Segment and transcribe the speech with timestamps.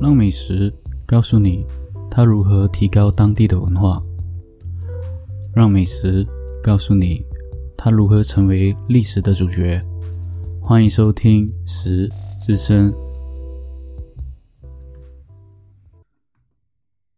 [0.00, 0.72] 让美食
[1.04, 1.66] 告诉你
[2.08, 4.00] 它如何提高当地的文化，
[5.52, 6.24] 让美食
[6.62, 7.26] 告诉你
[7.76, 9.80] 它如何成为历史的主角。
[10.62, 12.08] 欢迎收听《食
[12.38, 12.92] 之声》。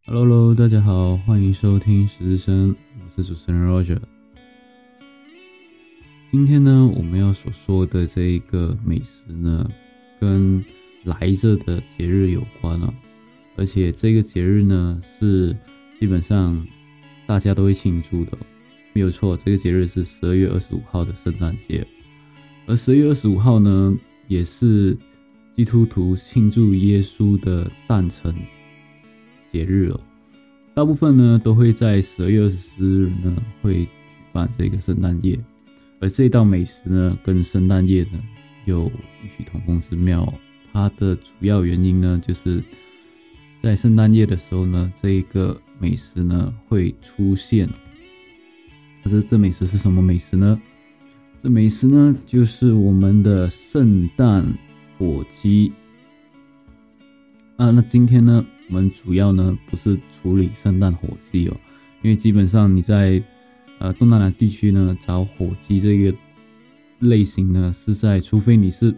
[0.06, 2.74] Hello，大家好，欢迎收听《食之声》，
[3.04, 4.00] 我是主持人 Roger。
[6.30, 9.68] 今天呢，我们要所说的这一个美食呢，
[10.18, 10.64] 跟
[11.04, 12.92] 来着的节日有关了，
[13.56, 15.56] 而且这个节日呢，是
[15.98, 16.66] 基本上
[17.26, 18.36] 大家都会庆祝的，
[18.92, 19.36] 没有错。
[19.36, 21.86] 这个节日是十二月二十五号的圣诞节，
[22.66, 23.96] 而十二月二十五号呢，
[24.28, 24.96] 也是
[25.56, 28.34] 基督徒庆祝耶稣的诞辰
[29.50, 30.00] 节日哦。
[30.74, 33.88] 大部分呢，都会在十二月二十四日呢，会举
[34.32, 35.38] 办这个圣诞夜，
[35.98, 38.20] 而这道美食呢，跟圣诞夜呢，
[38.66, 38.84] 有
[39.24, 40.32] 异曲同工之妙。
[40.72, 42.62] 它的主要原因呢，就是
[43.62, 47.68] 在圣诞夜的时候呢，这一个美食呢会出现。
[49.02, 50.60] 可是这美食是什么美食呢？
[51.42, 54.46] 这美食呢就是我们的圣诞
[54.98, 55.72] 火鸡。
[57.56, 61.56] 啊，那今天呢，我们主要呢不是处理圣诞火鸡哦，
[62.02, 63.22] 因为基本上你在
[63.78, 66.16] 呃东南亚地区呢找火鸡这个
[67.00, 68.94] 类型呢是在，除非你是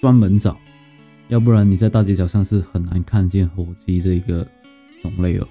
[0.00, 0.60] 专门找。
[1.30, 4.44] 要不然你在大街小巷是很难看见火鸡这一个
[5.00, 5.46] 种类哦，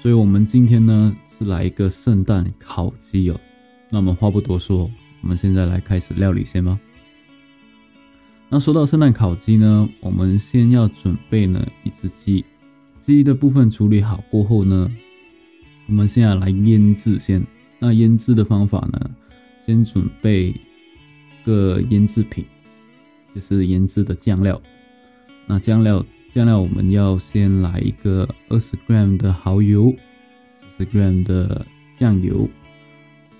[0.00, 3.38] 所以我们今天呢是来一个圣诞烤鸡哦。
[3.90, 6.80] 那我们话不多说，我们现在来开始料理先吗？
[8.48, 12.42] 那说到圣诞烤鸡呢，我们先要准备呢一只鸡，
[13.02, 14.90] 鸡的部分处理好过后呢，
[15.88, 17.46] 我们现在来腌制先。
[17.78, 19.10] 那腌制的方法呢，
[19.66, 20.54] 先准备
[21.44, 22.42] 个腌制品，
[23.34, 24.58] 就是腌制的酱料。
[25.50, 26.04] 那酱料，
[26.34, 29.90] 酱料我们要先来一个二十 gram 的蚝油，
[30.76, 31.66] 四十 gram 的
[31.98, 32.46] 酱油，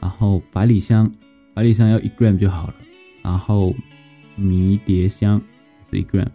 [0.01, 1.13] 然后百里香，
[1.53, 2.75] 百里香要一 gram 就好了，
[3.23, 3.75] 然后
[4.37, 5.39] 迷迭香
[5.91, 6.27] 是一 gram。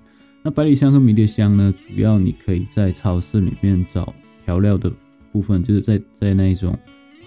[0.43, 4.13] 那百里香和迷迭香呢，主要你可以在超市里面找
[4.45, 4.91] 调料的
[5.31, 6.77] 部分，就是在在那一种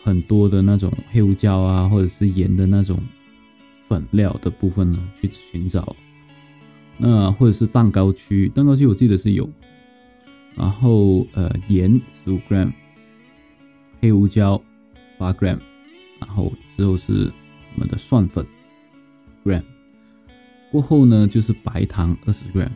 [0.05, 3.03] 很多的那种黑胡椒啊，或者是盐的那种
[3.89, 5.97] 粉料的部分呢，去寻找。
[6.99, 9.49] 那或者是蛋糕区，蛋糕区我记得是有，
[10.55, 12.73] 然后呃盐十五 gram，
[14.01, 14.61] 黑胡椒
[15.19, 15.59] 八 gram，
[16.21, 17.31] 然后之后是
[17.75, 18.47] 我们的蒜粉
[19.45, 19.63] gram，
[20.71, 22.71] 过后呢就是白糖二十 gram，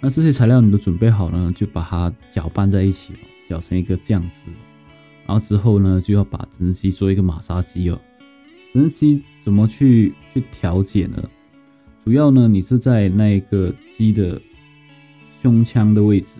[0.00, 3.14] 那这些材料你都准备好了，就把它搅拌在一起，
[3.48, 4.50] 搅成一个酱汁，
[5.26, 7.98] 然后之后呢就要把整只鸡做一个马杀鸡哦，
[8.74, 11.22] 整只鸡怎么去去调解呢？
[12.06, 14.40] 主要呢，你是在那个鸡的
[15.42, 16.38] 胸腔的位置，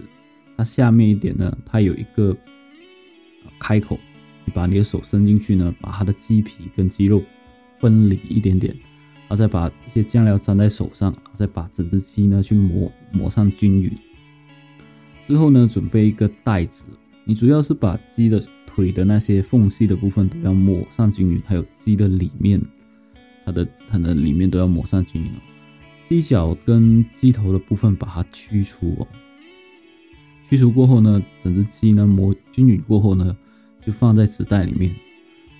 [0.57, 2.37] 它下面一点呢，它有一个
[3.59, 3.99] 开口，
[4.45, 7.21] 你把你的手伸进去呢，把它的鸡皮跟鸡肉
[7.81, 8.73] 分离一点点，
[9.23, 13.91] 然后再把一些酱料粘在手上，再把整只鸡呢去抹抹上均匀。
[15.27, 16.85] 之后呢，准备一个袋子，
[17.25, 22.63] 你主要是把鸡的腿的那些缝隙的部分都要抹上均匀，还有鸡的里面，
[23.45, 25.33] 它的它的里面都要抹上均匀。
[26.09, 29.07] 鸡脚跟鸡头的部分把它去除哦，
[30.49, 33.37] 去除过后呢，整只鸡呢磨均匀过后呢，
[33.85, 34.95] 就放在纸袋里面，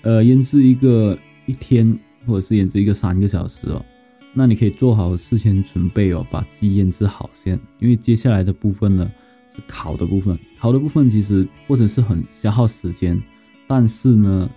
[0.03, 3.85] 呃，腌制一个一天或者是腌制一个三个小时哦。
[4.33, 9.11] 那你可以做好事先准备哦，把鸡腌制好先，因为接下来的部分呢
[9.53, 13.21] 是烤的部分，烤的部分其实或者是很消耗时间，
[13.67, 14.49] 但是呢，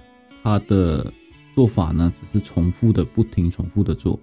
[0.42, 1.12] 它的
[1.52, 4.20] 做法呢只是重复的，不停重复的做。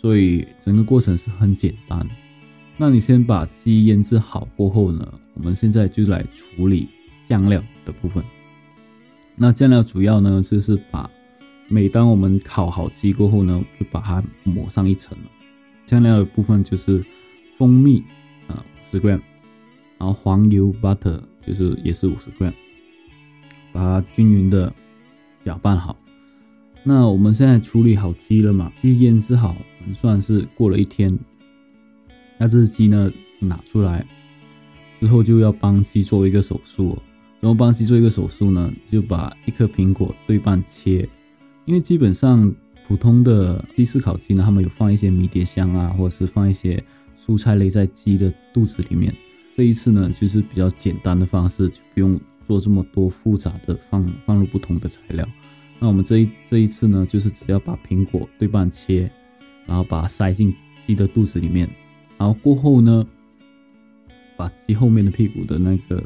[0.00, 2.08] 所以整个过程是很简单。
[2.78, 6.88] 那你先把鸡腌制好过后呢，我们现在就来处理
[7.28, 8.24] 酱料的部分。
[9.36, 11.10] 那酱料主要呢就是把，
[11.68, 15.16] 每当我们烤好鸡过后呢，就把它抹上一层。
[15.84, 17.04] 酱料的部分就是
[17.58, 18.02] 蜂蜜
[18.46, 19.20] 啊，五十 gram，
[19.98, 22.52] 然后黄油 butter 就是也是五十 gram，
[23.72, 24.72] 把它均匀的
[25.44, 25.94] 搅拌好。
[26.82, 28.72] 那我们现在处理好鸡了嘛？
[28.76, 29.54] 鸡腌制好，
[29.94, 31.18] 算是过了一天。
[32.38, 34.06] 那这只鸡呢，拿出来
[34.98, 36.98] 之后就要帮鸡做一个手术。
[37.40, 38.70] 怎么帮鸡做一个手术呢？
[38.90, 41.08] 就把一颗苹果对半切，
[41.64, 42.52] 因为基本上
[42.86, 46.82] 普通的鸡翅烤鸡呢，他们有放一些迷迭香啊，或者是放一些
[47.18, 49.14] 蔬菜类在鸡的肚子里面。
[49.54, 55.26] 这一次呢，就是比较简单的方式，就不用做这么多复杂的放放入不同的材料。
[55.78, 59.10] 那我们这一这一次呢，就是只要把苹果对半切，
[59.70, 60.52] 然后把它塞进
[60.84, 61.70] 鸡的肚子里面，
[62.18, 63.06] 然后过后呢，
[64.36, 66.02] 把鸡后面的屁股的那个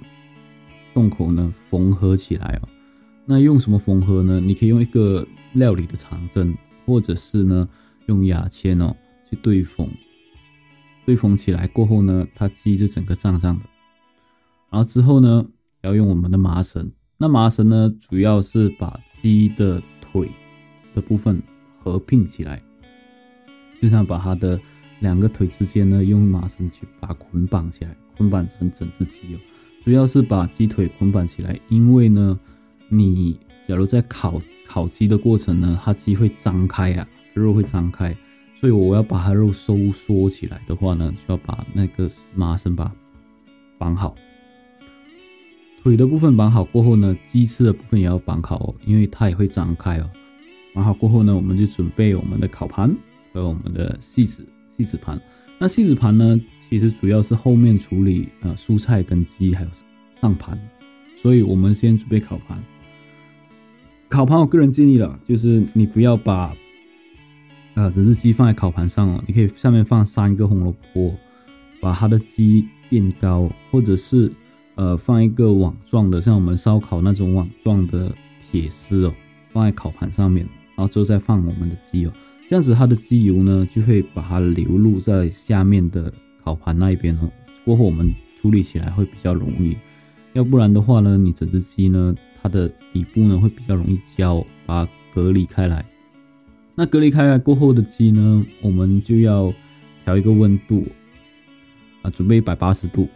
[0.92, 2.68] 洞口呢缝合起来哦。
[3.24, 4.38] 那用什么缝合呢？
[4.38, 7.66] 你可以用一个料理的长针，或者是呢
[8.04, 8.94] 用牙签哦
[9.30, 9.88] 去对缝。
[11.06, 13.64] 对缝起来过后呢，它鸡就整个胀胀的。
[14.70, 15.42] 然后之后呢，
[15.80, 16.92] 要用我们的麻绳。
[17.16, 20.28] 那麻绳呢，主要是把鸡的腿
[20.92, 21.42] 的部分
[21.78, 22.60] 合并起来，
[23.84, 24.58] 就像把它的
[25.00, 29.38] 两个腿之间呢，用麻绳去把它捆绑起来，捆绑成整只鸡哦。
[29.84, 32.40] 主要是把鸡腿捆绑起来，因为呢，
[32.88, 33.38] 你
[33.68, 38.16] 假如在烤烤鸡的过程呢，它鸡会张开啊，肉会张开。
[38.58, 42.90] 所以我要把它肉收缩起来的话呢，就要把那个麻绳把
[43.76, 44.14] 绑好。
[45.82, 50.10] 腿的部分绑好过后呢，鸡翅的部分也要绑好哦，因为它也会张开哦。
[50.72, 52.90] 绑好过后呢，我们就准备我们的烤盘
[53.34, 55.20] 和我们的锡纸锡纸盘。
[55.58, 59.68] 那锡纸盘呢，其实主要是后面处理呃蔬菜跟鸡还有
[60.20, 60.58] 上盘，
[61.20, 62.62] 所以我们先准备烤盘。
[64.08, 66.54] 烤盘我个人建议了，就是你不要把。
[67.74, 71.12] 啊，整只鸡放在烤盘上哦，你可以下面放三个红萝卜，
[71.80, 74.30] 把它的鸡垫高，或者是
[74.76, 79.14] 呃放一个网状的，像我们烧烤那种网状的铁丝哦，
[79.52, 80.46] 放在烤盘上面，
[80.76, 82.12] 然后之后再放我们的鸡哦，
[82.54, 86.14] 这样子它的鸡油呢就会把它流入在下面的
[86.44, 87.28] 烤盘那一边哦，
[87.64, 89.76] 过后我们处理起来会比较容易，
[90.34, 95.84] 要不然的话呢，你整只鸡呢它的底部呢会比较容易焦，把它隔离开来。
[96.76, 99.52] 那隔离开来过后的鸡呢，我们就要
[100.04, 100.86] 调一个温度
[102.02, 103.08] 啊，准备一百八十度，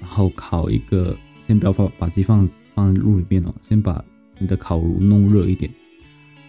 [0.00, 1.16] 然后烤一个，
[1.46, 4.04] 先不要放把鸡放放入里面哦，先把
[4.40, 5.72] 你的烤炉弄热一点，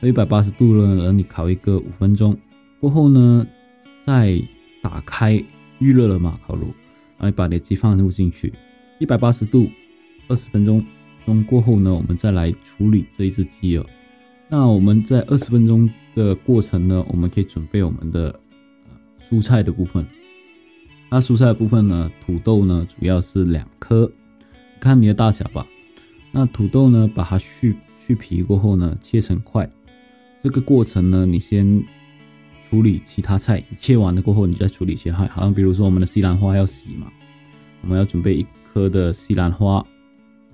[0.06, 2.38] 一百八十度了，然后你烤一个五分钟，
[2.80, 3.46] 过后呢，
[4.06, 4.42] 再
[4.82, 5.44] 打开
[5.80, 6.68] 预热了嘛烤炉，
[7.18, 8.54] 然后把你的鸡放入进去，
[9.00, 9.70] 一百八十度
[10.28, 10.86] 二十分钟
[11.26, 13.86] 钟过后呢，我们再来处理这一只鸡哦。
[14.48, 18.40] 那我们在二十分钟的过程呢，我们可以准备我们的
[19.20, 20.06] 蔬菜的部分。
[21.10, 24.12] 那蔬菜的部分呢，土豆呢主要是两颗，
[24.80, 25.66] 看你的大小吧。
[26.32, 27.76] 那土豆呢，把它去
[28.06, 29.68] 去皮过后呢，切成块。
[30.46, 31.84] 这个过程呢，你先
[32.70, 35.26] 处理其他菜，切完了过后，你再处理其他。
[35.26, 37.12] 好像比如说我们的西兰花要洗嘛，
[37.82, 39.84] 我们要准备一颗的西兰花，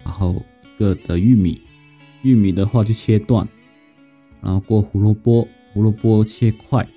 [0.02, 1.62] 然后一个的玉米，
[2.22, 3.46] 玉米的话就切断。
[4.42, 6.88] 然后过胡萝卜，胡萝卜切块。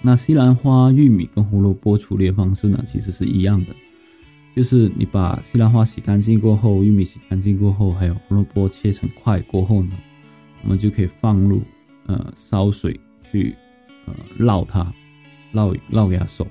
[0.00, 3.74] 那西兰花、玉米跟胡萝卜处理的方式呢，其实是一样的，
[4.54, 9.98] 就是你把西兰花洗干净过后，玉米洗干净过后，还有胡萝卜切成块过后呢，
[10.62, 11.60] 我们就可以放入
[12.06, 12.98] 呃烧水
[13.30, 13.54] 去
[14.06, 14.92] 呃烙它，
[15.54, 16.46] 烙烙给它熟。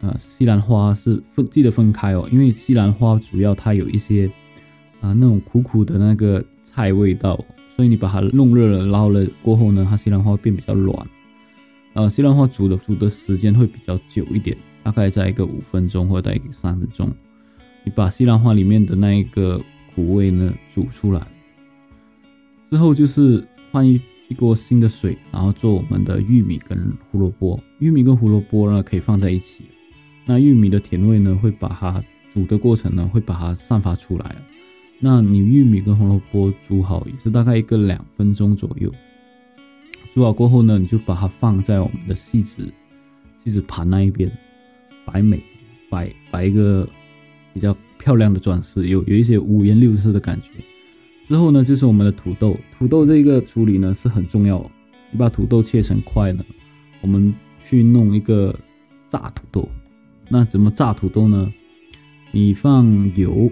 [0.00, 4.26] 呃，西兰花是分记得分开哦，因为西兰花主要它有一些
[5.00, 7.42] 啊那种苦苦的那个菜味道。
[7.76, 10.96] 所以你把它弄热了，捞了过后呢，它西兰花会变比较软，
[11.94, 17.12] 呃，西兰花煮的煮的时间会比较久一点，大概在一个五分钟或者在一个三分钟。
[17.82, 19.60] 你把西兰花里面的那一个
[19.92, 21.20] 苦味呢煮出来
[22.70, 24.00] 之后，就是换一
[24.34, 27.62] 一锅新的水，然后做我们的玉米跟胡萝卜。
[27.78, 29.62] 玉米跟胡萝卜呢可以放在一起，
[30.26, 34.34] 那玉米的甜味呢会把它煮的过程呢会把它散发出来。
[34.98, 38.92] 那你玉米跟胡萝卜煮好也是大概一个两分钟左右，
[40.12, 42.68] 煮好过后呢，你就把它放在我们的锡纸
[43.44, 44.28] 锡纸盘那一边，
[45.04, 45.40] 摆美
[45.88, 46.88] 摆摆一个
[47.52, 50.50] 比较漂亮的装饰，有有一些五颜六色的感觉。
[51.26, 54.70] 之后呢，就是我们的土豆，土豆这个处理呢是很重要。
[55.10, 56.44] 你把土豆切成块呢，
[57.00, 58.54] 我们去弄一个
[59.08, 59.68] 炸土豆。
[60.28, 61.52] 那怎么炸土豆呢？
[62.30, 63.50] 你放油。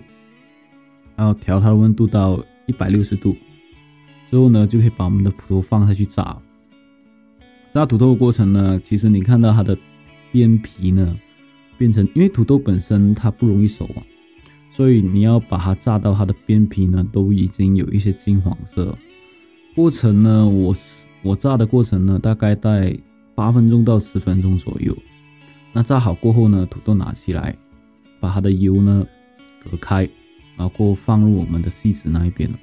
[1.15, 3.37] 然后调它的温度到一百六十度
[4.29, 6.37] 之后呢，就可以把我们的土豆放下去炸。
[7.73, 9.77] 炸土豆的过程呢，其实你看到它的
[10.33, 11.17] 边皮呢
[11.79, 14.03] 变成，因为土豆本身它不容易熟嘛，
[14.73, 18.97] 所以你要把它炸到它的边皮呢都已经有一些金黄色。
[19.75, 20.75] 过程呢，我
[21.23, 22.99] 我炸的过程呢，大概在
[23.35, 24.97] 八分钟到十分钟左右。
[25.73, 27.57] 那炸好过后呢，土豆拿起来，
[28.21, 29.07] 把它的油呢
[29.63, 30.09] 隔开。
[30.55, 32.59] 然后放入我们的锡纸那一边了。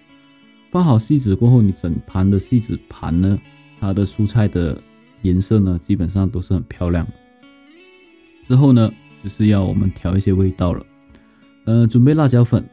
[0.70, 3.38] 放好锡纸过后，你整盘的锡纸盘呢，
[3.80, 4.80] 它的蔬菜的
[5.24, 7.13] 颜色呢，基本上都是很漂亮的。
[8.44, 10.86] 之后呢，就是要我们调一些味道了。
[11.70, 12.68] 呃，准备辣椒粉，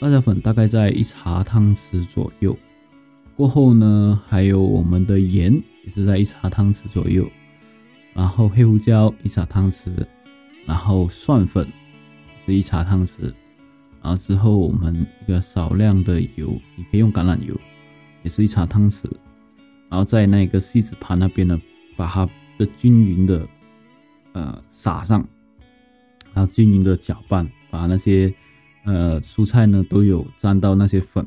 [0.00, 2.54] 辣椒粉大概在一茶汤匙左右。
[3.34, 5.50] 过后呢，还有我们的盐
[5.86, 7.26] 也是在一茶汤匙左右。
[8.12, 9.90] 然后黑胡椒一茶汤匙，
[10.66, 11.66] 然后蒜粉
[12.44, 13.22] 是一茶汤匙，
[14.02, 17.58] 然后之后我们一个少量的油，你可以用橄榄油，
[18.22, 19.06] 也是一茶汤匙，
[19.88, 21.58] 然后在那个锡纸盘那边呢，
[21.96, 22.28] 把它
[22.58, 23.48] 的均匀的
[24.32, 25.26] 呃撒上，
[26.34, 28.32] 然后均匀的搅拌，把那些
[28.84, 31.26] 呃蔬菜呢都有沾到那些粉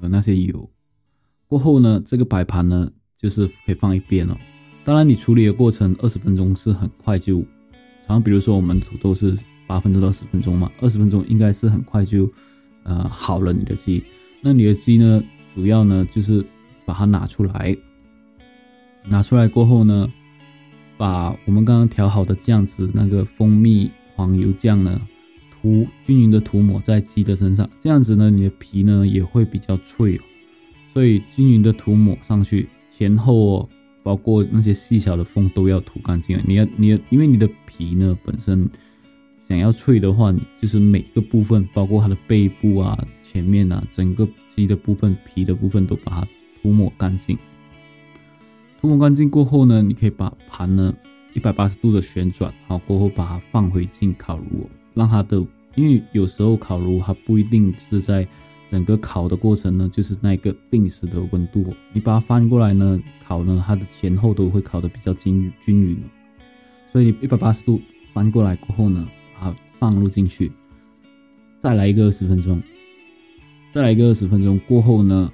[0.00, 0.66] 和那些油。
[1.46, 4.34] 过后呢，这个摆盘呢就是可以放一边了。
[4.82, 7.38] 当然，你处理的过程二十分钟是很快就，
[8.06, 9.36] 然后比如说我们土豆是
[9.66, 12.30] 八分钟到十分钟嘛，二十分钟应该是很快就
[12.82, 14.02] 呃好了你的鸡。
[14.40, 15.22] 那你的鸡呢，
[15.54, 16.44] 主要呢就是
[16.86, 17.76] 把它拿出来，
[19.06, 20.10] 拿出来过后呢，
[20.96, 25.00] 把我们刚刚调好的酱汁那个蜂蜜黄油酱呢
[25.64, 30.20] 涂均匀的涂抹在鸡的身上，这样子呢你的皮呢也会比较脆哦。
[30.92, 33.68] 所以均匀的涂抹上去，前后哦，
[34.02, 36.38] 包括那些细小的缝都要涂干净。
[36.46, 38.68] 你要，你要，因为你的皮呢本身
[39.48, 46.28] 想要脆的话，你就是每个部分，包括它的背部啊、前面啊，整个鸡的部分、皮的部分都把它
[46.60, 47.38] 涂抹干净。
[48.82, 50.94] 涂抹干净过后呢，你可以把盘呢
[51.32, 55.36] 一百八十度的旋转，好过后把它放回进烤炉，让它的，
[55.74, 58.26] 因为有时候烤炉它不一定是在。
[58.66, 61.72] 整个烤的过程呢，就是那个定时的温度。
[61.92, 65.96] 你把它翻过来呢，烤呢，它的前后都会烤的比较均均匀。
[66.90, 67.80] 所以一百八十度
[68.12, 69.06] 翻过来过后呢，
[69.38, 70.50] 它放入进去，
[71.60, 72.60] 再来一个二十分钟，
[73.72, 75.30] 再来一个二十分钟过后呢，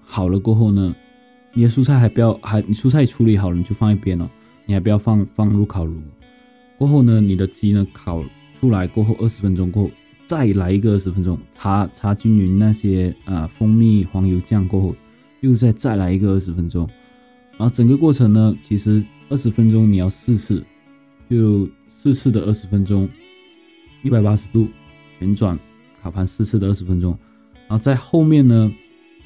[0.00, 0.94] 好了过后呢，
[1.52, 4.30] 你的蔬菜还不要还你蔬菜处理好了你就放一边了，
[4.64, 6.00] 你还不要放放入烤炉。
[6.78, 8.22] 过后呢，你的鸡呢烤
[8.60, 9.90] 出来过后二十分钟过后。
[10.24, 14.96] 再来一个二十分钟，擦擦均匀那些啊蜂蜜黄油酱过后，
[15.40, 16.84] 又再再来一个二十分钟，
[17.56, 20.66] 然后整个过程呢，其实二十分钟你要四次，
[21.30, 23.08] 就四次的二十分钟，
[24.02, 24.66] 一百八十度
[25.16, 25.56] 旋转
[26.02, 27.16] 烤盘四次的二十分钟，
[27.68, 28.68] 然后在后面呢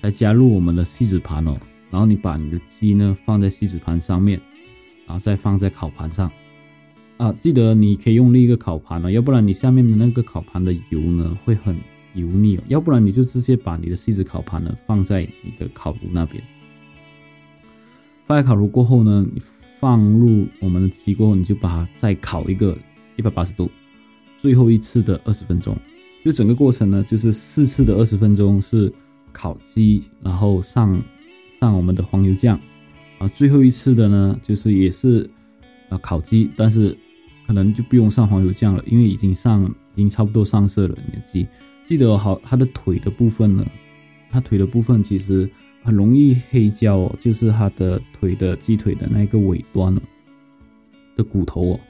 [0.02, 1.58] 才加入我们的锡纸盘哦，
[1.90, 4.38] 然后你把你的鸡呢放在锡纸盘上面，
[5.06, 6.30] 然后再放在烤盘上。
[7.20, 11.76] 啊，记得你可以用另一个烤盘哦，要不然你下面的那个烤盘的油呢会很
[12.14, 12.62] 油腻哦。
[12.68, 16.42] 要不然你就直接把你的锡纸烤盘呢放在你的烤炉那边。
[18.26, 19.42] 放在烤炉过后呢，你
[19.78, 22.74] 放入我们的鸡过后，你就把它再烤一个
[23.16, 23.70] 一百八十度，
[24.38, 25.76] 最后一次的二十分钟。
[26.24, 28.90] 就整个过程呢，就是四次的二十分钟是
[29.30, 30.98] 烤鸡，然后上
[31.60, 32.58] 上我们的黄油酱，
[33.18, 35.28] 啊，最后一次的呢，就是也是
[35.90, 36.96] 啊烤鸡，但是。
[37.50, 39.64] 可能就不用上黄油酱了，因为已经上，
[39.96, 40.96] 已经差不多上色了。
[41.04, 41.48] 你的鸡，
[41.84, 43.66] 记得好，它的腿的部分呢，
[44.30, 45.50] 它腿的部分其实
[45.82, 49.92] 很容易黑焦哦，就是它的腿的鸡腿的那个尾端
[51.16, 51.80] 的骨头哦，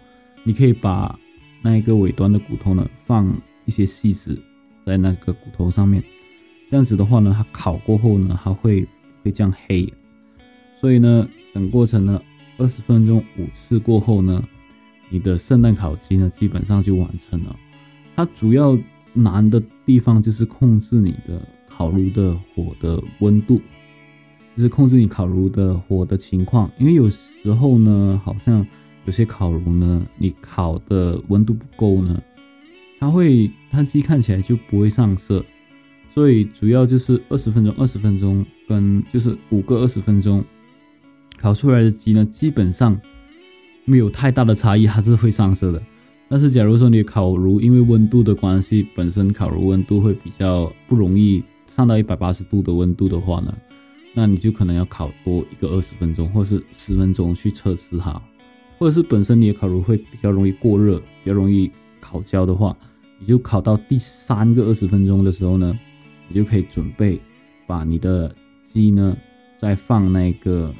[0.44, 1.14] 你可以把
[1.60, 3.30] 那一个尾端的骨头呢，放
[3.66, 4.38] 一些细纸
[4.82, 6.02] 在那个骨头上面，
[6.70, 8.88] 这样子的话呢，它烤过后呢，它会
[9.22, 9.86] 会这样黑。
[10.80, 12.18] 所以呢，整个过程呢，
[12.56, 14.42] 二十分钟五次过后呢。
[15.10, 17.54] 你的圣诞烤鸡呢，基本上就完成了。
[18.14, 18.78] 它主要
[19.12, 23.60] 难的地方就是控制你的烤炉的火的温度，
[24.54, 26.70] 就是控制你烤炉的火的情况。
[26.78, 28.64] 因为有时候呢，好像
[29.04, 32.22] 有些烤炉呢，你烤的温度不够呢，
[33.00, 35.44] 它会它鸡看起来就不会上色。
[36.14, 40.44] 所以主要就是二十分钟、二十分钟跟就是五个二十分钟
[41.36, 42.96] 烤出来的鸡呢，基本上。
[43.90, 45.82] 没有太大的差异，还是会上色的。
[46.28, 53.52] 但是，假如说你烤炉因为温度的关系，本身烤炉温度会比较不容易上到一百八十度的温度的话呢，
[54.14, 58.22] 那你就可能要烤多一个二十分钟，或是十分钟去测试它。
[58.78, 61.68] 或者是本身你的烤炉会比较容易过热，比较容易
[62.00, 62.76] 烤焦的话，
[63.18, 65.76] 你就烤到第三个二十分钟的时候呢，
[66.28, 67.20] 你就可以准备
[67.66, 68.32] 把你的
[68.62, 69.16] 鸡呢
[69.60, 70.72] 再放那个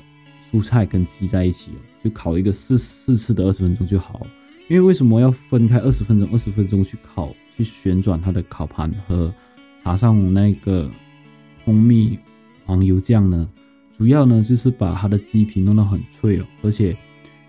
[0.52, 1.78] 蔬菜跟鸡在一起了。
[2.02, 4.26] 就烤一个四四次的二十分钟就好，
[4.68, 9.32] 因为为什么要分开二十分钟二十分钟去烤去旋转它的烤盘和
[9.82, 10.90] 插上那个
[11.64, 12.18] 蜂蜜
[12.64, 13.48] 黄油酱呢？
[13.98, 16.96] 主要呢就是把它的鸡皮弄到很脆哦，而且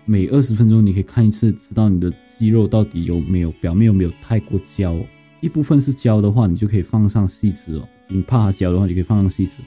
[0.04, 4.94] 每二十分钟你可以看一次，知道你的鸡肉到底有没有表面有没有太过焦。
[5.40, 7.88] 一部分是焦的话，你就可以放上细纸哦。
[8.06, 9.58] 你怕它焦的话，你可以放上细纸，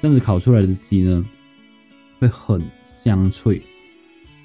[0.00, 1.24] 这样子烤出来的鸡呢
[2.18, 2.60] 会很
[3.02, 3.62] 香脆。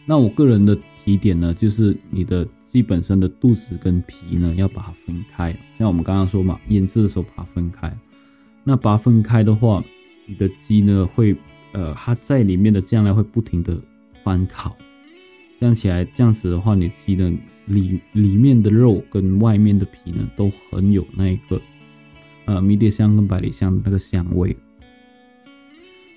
[0.09, 0.75] 那我个人的
[1.05, 5.55] 提点呢，就是你的鸡本身的肚子跟皮呢，要把它分开。
[5.77, 7.95] 像我们刚刚说嘛，腌制的时候把它分开。
[8.63, 9.83] 那把它分开的话，
[10.25, 11.35] 你的鸡呢会，
[11.73, 13.79] 呃，它在里面的酱料会不停的
[14.23, 14.75] 翻烤，
[15.59, 17.31] 这样起来，这样子的话，你鸡呢
[17.67, 21.61] 里里面的肉跟外面的皮呢，都很有那个
[22.45, 24.57] 呃迷迭香跟百里香的那个香味。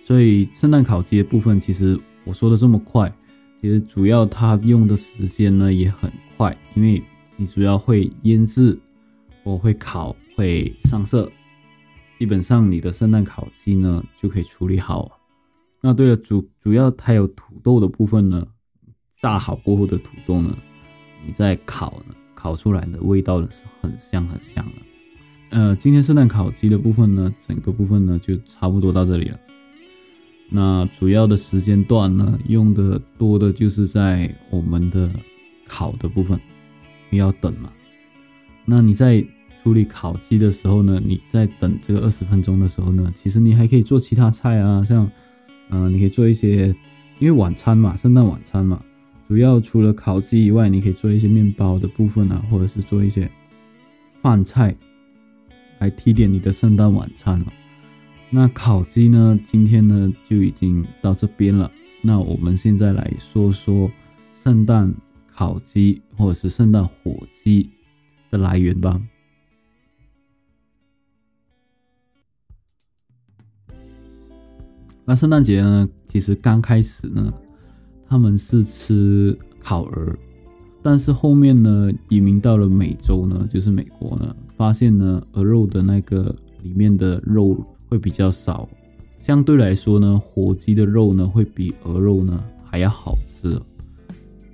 [0.07, 3.15] 所以圣诞烤鸡的部分，其实我说的这么快，
[3.63, 7.01] 其实主要它用的时间呢也很快，因为
[7.37, 8.77] 你主要会腌制，
[9.45, 11.31] 我会烤，会上色，
[12.19, 15.17] 基本上你的圣诞烤鸡呢就可以处理好。
[15.81, 18.45] 那对了，主主要它有土豆的部分呢，
[19.21, 20.59] 炸好过后的土豆呢，
[21.25, 24.73] 你再烤呢，烤出来的味道呢是很香很香的。
[25.51, 29.39] 呃，今天圣诞烤鸡的部分呢，整个部分呢就差不多到这里了。
[30.55, 35.11] 那主要的时间段呢，用的多的就是在我们的
[35.67, 36.39] 烤的部分，
[37.13, 37.73] 要等嘛。
[38.67, 39.25] 那你在
[39.63, 45.11] 处理烤鸡的时候呢，你在等这个二十分钟的时候呢，其实你还可以做其他菜啊，像，
[45.71, 46.67] 嗯，你可以做一些，
[47.19, 48.83] 因为晚餐嘛，圣诞晚餐嘛，
[49.27, 53.31] 主要除了烤鸡以外，你可以做一些面包的部分啊，或者是做一些
[54.21, 54.77] 饭菜，
[55.79, 57.47] 来提点你的圣诞晚餐了。
[58.35, 59.39] 那烤鸡呢？
[59.47, 61.71] 今天呢就已经到这边了。
[62.01, 63.91] 那我们现在来说说
[64.43, 64.91] 圣诞
[65.35, 67.69] 烤鸡或者是圣诞火鸡
[68.31, 68.99] 的来源吧。
[75.05, 77.31] 那圣诞节呢，其实刚开始呢，
[78.09, 80.17] 他们是吃烤鹅，
[80.83, 87.63] 但是后面呢，移民到了美洲呢，就是美国呢，发现呢，鹅肉的那个里面的肉。
[87.93, 88.67] 会比较少，
[89.21, 93.61] 相对来说呢，火鸡的肉呢会比鹅肉呢还要好吃，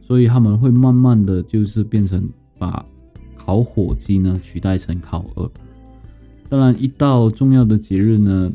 [0.05, 2.29] 所以他们会慢慢的就是变成
[2.59, 2.85] 把
[3.37, 5.49] 烤火鸡呢取代成烤鹅。
[6.49, 8.51] 当然，一到重要的节日呢，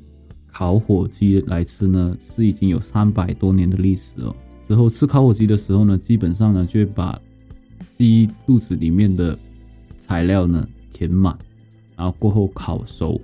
[0.51, 4.35] 烤火鸡来吃呢是已经有三百多年的历史了。
[4.67, 7.17] 之后吃烤火鸡的时候呢，基本上呢就会把
[7.89, 9.39] 鸡肚子里面的
[9.97, 11.39] 材料呢填满，
[11.95, 13.21] 然后过后烤熟。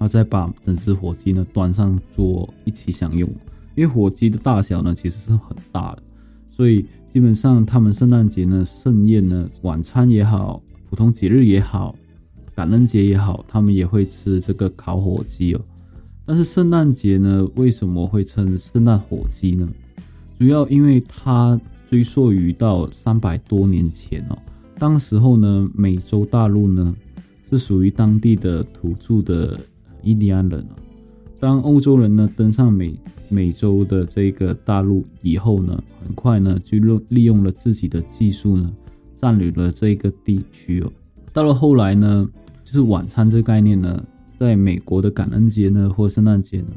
[0.00, 3.28] 然后再把整只火鸡呢端上桌一起享用，
[3.74, 6.02] 因为火鸡的大小呢其实是很大的，
[6.50, 11.94] 所以基本上他们圣诞节呢盛宴呢晚餐也好，普通节日也好，
[12.54, 15.60] 感恩节也好，他们也会吃这个烤火鸡哦。
[16.24, 19.68] 但是圣诞节呢为什么会称圣诞火鸡呢？
[20.38, 21.60] 主要因为它
[21.90, 24.38] 追溯于到三百多年前哦，
[24.78, 26.96] 当时候呢美洲大陆呢
[27.50, 29.60] 是属于当地的土著的。
[30.02, 30.76] 印第安人啊，
[31.38, 32.94] 当欧洲人呢登上美
[33.28, 38.70] 美洲的这个大陆以后呢，很快呢就利用了自己的技术呢，
[39.16, 40.92] 占领了这个地区哦。
[41.32, 42.28] 到了后来呢，
[42.64, 44.02] 就是晚餐这个概念呢，
[44.38, 46.68] 在美国的感恩节呢或圣诞节呢，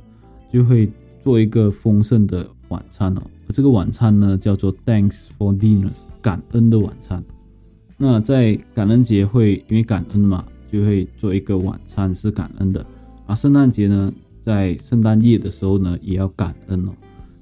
[0.52, 0.90] 就会
[1.22, 3.22] 做一个丰盛的晚餐哦。
[3.50, 7.24] 这个晚餐呢叫做 Thanks for Dinners，感恩的晚餐。
[7.98, 12.86] 那在感恩节会因为感恩嘛，就会做一个晚餐是感恩的。
[13.36, 16.92] 圣诞节呢，在圣诞夜的时候呢，也要感恩哦。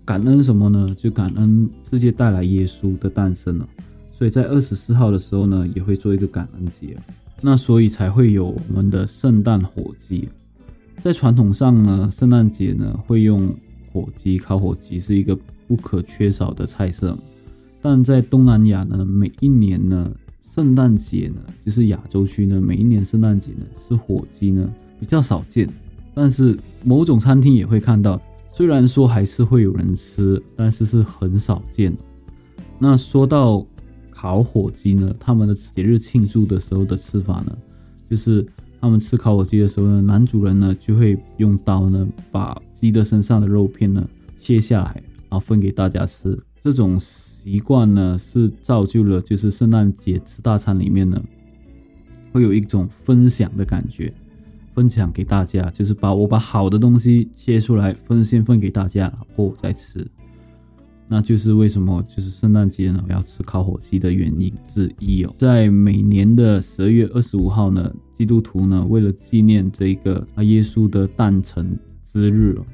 [0.03, 0.93] 感恩什么呢？
[0.97, 3.69] 就感恩世界带来耶稣的诞生了。
[4.11, 6.97] 所以在二十四号的时候呢，也会做一个感恩节。
[7.39, 10.27] 那所以才会有我们的圣诞火鸡。
[10.97, 13.47] 在传统上呢，圣诞节呢会用
[13.91, 17.17] 火鸡烤火鸡是一个不可缺少的菜色。
[17.81, 20.11] 但在东南亚呢，每一年呢，
[20.47, 24.71] 圣诞节呢，就是亚洲区呢，每一年圣诞节呢，是火鸡呢。
[25.01, 25.67] 比较少见，
[26.13, 28.21] 但是某种餐厅也会看到。
[28.53, 31.91] 虽然说还是会有人吃，但是是很少见。
[32.77, 33.65] 那说到
[34.11, 37.57] 烤火鸡呢，他们的节日庆祝的时候的吃法呢，
[38.07, 38.45] 就是
[38.79, 46.37] 他们吃烤火鸡的时候呢，男主人呢就会用刀呢把鸡的身上的肉片呢切下来，然后分给大家吃。
[46.61, 51.19] 这种习惯呢是造就了就是圣诞节吃大餐里面呢
[52.31, 54.13] 会有一种分享的感觉。
[54.73, 60.05] 分享给大家，就是把我把好的东西切出来分先分给大家，然后再吃。
[61.07, 65.35] 那就是为什么就是圣诞节呢我要吃烤火鸡的原因之一哦。
[65.37, 72.65] 在每年的十二月二十五号呢，基督徒呢为了纪念这一个啊耶稣的诞辰之日哦，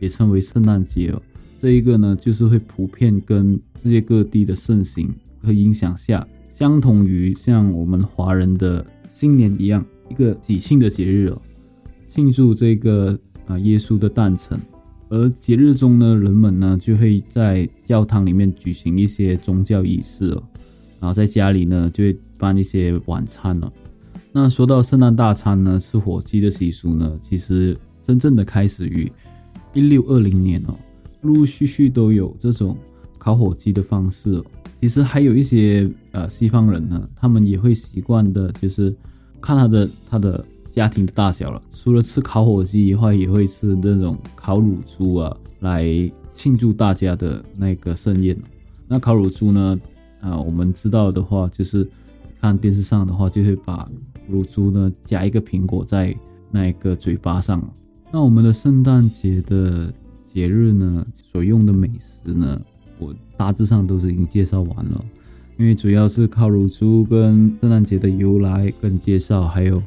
[0.00, 1.22] 也称为圣诞节哦。
[1.58, 5.10] 这一个呢就是会普遍跟世界各地的盛行
[5.42, 9.82] 和影响下，相同于像我们华人的新年一样。
[10.08, 11.40] 一个喜庆的节日哦，
[12.06, 14.58] 庆祝这个啊耶稣的诞辰。
[15.10, 20.42] 而节日中呢，人们呢就会在教堂里面举行一些宗教仪式哦，
[21.00, 23.72] 然后在家里呢就会办一些晚餐哦。
[24.32, 29.10] 那说到圣诞大餐呢，吃火鸡的习俗呢，其实真正的开始于
[29.72, 30.76] 一六二零年哦，
[31.22, 32.76] 陆陆续续都有这种
[33.16, 34.44] 烤火鸡的方式哦。
[34.78, 38.94] 其实还有一些呃西方人呢，他们也会习惯的，就是
[39.40, 41.60] 看他的他的家庭的大小了。
[41.70, 45.86] 除了吃烤火鸡以外，也会吃那种烤乳猪啊，来
[46.34, 48.36] 庆祝大家的那个盛宴。
[48.86, 49.78] 那烤乳猪呢，
[50.20, 51.88] 啊，我们知道的话，就是
[52.40, 53.88] 看电视上的话，就会把
[54.28, 56.14] 乳猪呢夹一个苹果在
[56.50, 57.62] 那个嘴巴上。
[58.10, 59.92] 那我们的圣诞节的
[60.26, 62.60] 节日呢，所用的美食呢，
[62.98, 65.04] 我大致上都是已经介绍完了。
[65.58, 69.82] 因为主要是靠乳猪跟圣诞节的由来跟介绍，还有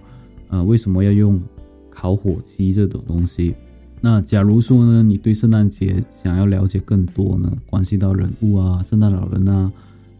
[0.50, 1.42] 呃为什么要用
[1.90, 3.56] 烤火鸡这种东西。
[4.02, 9.72] 那假如说呢，你对圣诞节想要了解更多呢，关系到人物啊，圣诞老人啊，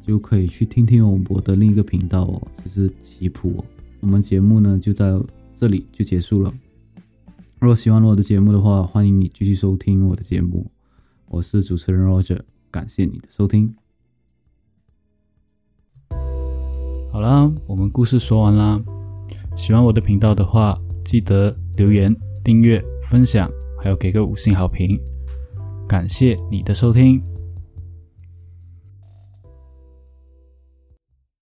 [0.08, 3.62] 就可以去听听我的另一个频道哦，就是棋谱。
[4.00, 5.20] 我们节目呢就在
[5.60, 6.54] 这里就结束了。
[7.60, 10.66] 如果喜欢我的节目的话，欢迎你继续收听我的节目。
[11.28, 12.40] 我是主持人 Roger，
[12.72, 13.81] 感谢你的收听。
[17.14, 18.82] 好啦，我们故事说完啦。
[19.54, 24.98] 喜欢我的频道的话，记得留言、订阅、分享，还有给个五星好评。
[25.90, 27.22] 感谢你的收听。